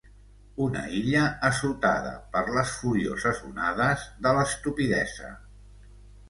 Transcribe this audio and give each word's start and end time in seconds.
Una 0.67 0.79
illa 0.99 1.19
assotada 1.49 2.13
per 2.37 2.41
les 2.55 2.71
furioses 2.85 3.43
onades 3.51 4.07
de 4.25 4.33
l'estupidesa. 4.39 5.31